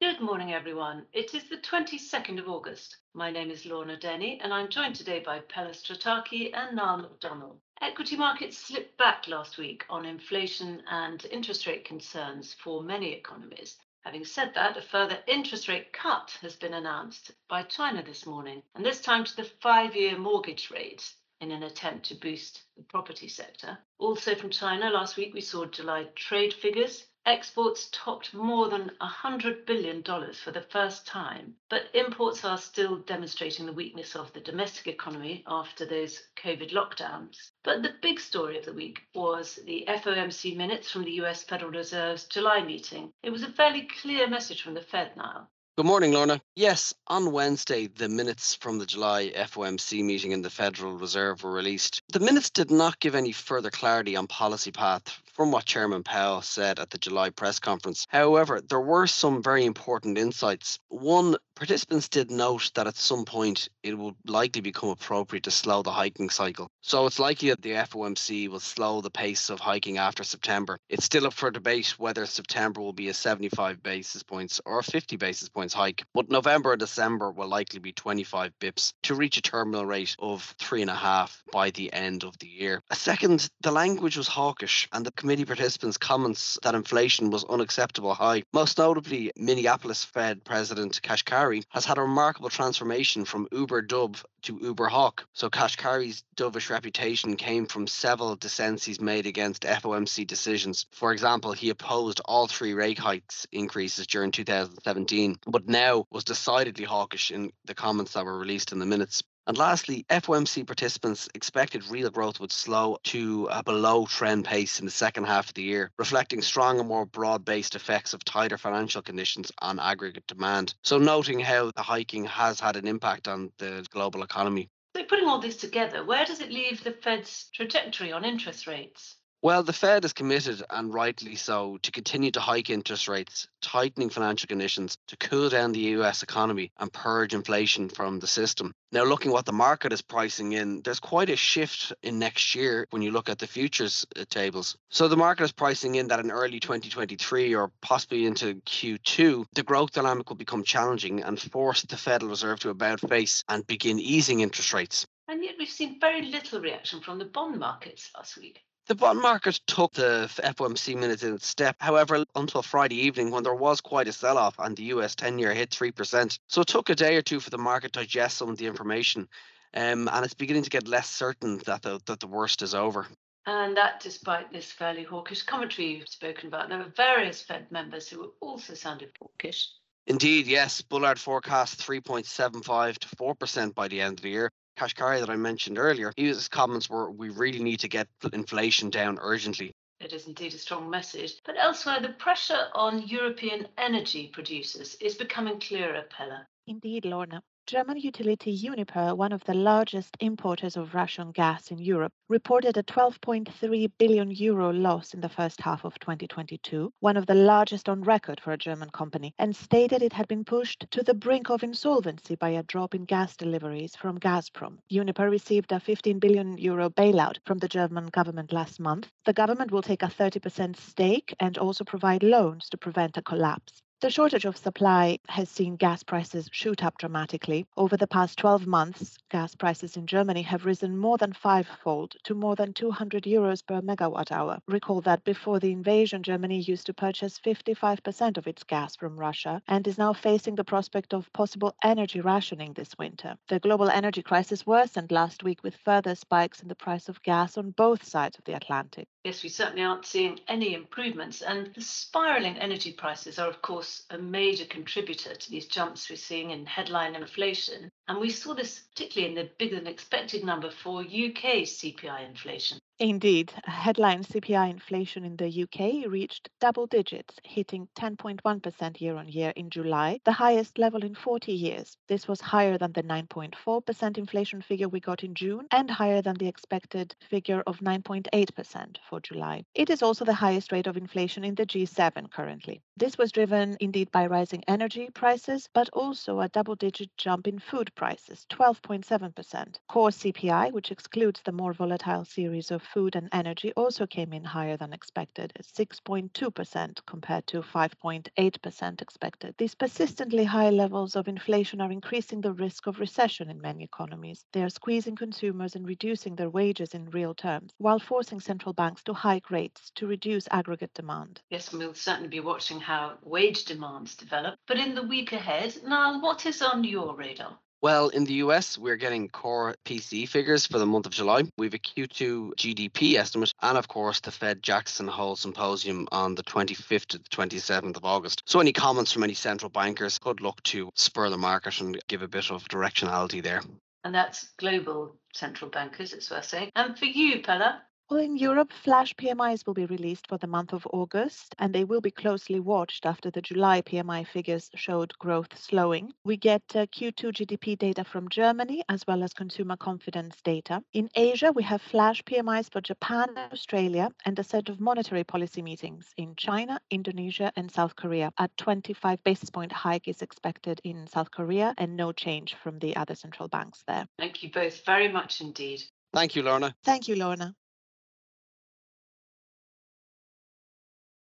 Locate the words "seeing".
250.06-250.40, 256.16-256.50